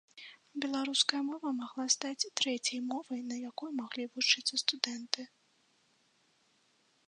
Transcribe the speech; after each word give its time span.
Беларуская 0.61 1.19
мова 1.27 1.49
магла 1.57 1.85
стаць 1.95 2.27
трэцяй 2.41 2.79
мовай, 2.93 3.21
на 3.33 3.39
якой 3.49 3.69
маглі 3.83 4.09
вучыцца 4.15 4.53
студэнты. 4.65 5.31